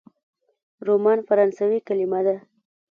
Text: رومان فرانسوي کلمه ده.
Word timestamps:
رومان 0.87 1.19
فرانسوي 1.27 1.79
کلمه 1.87 2.19
ده. 2.27 2.35